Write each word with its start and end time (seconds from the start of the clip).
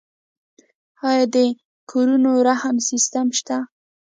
آیا 1.09 1.25
د 1.35 1.37
کورونو 1.91 2.31
رهن 2.47 2.75
سیستم 2.89 3.27
شته؟ 3.37 3.57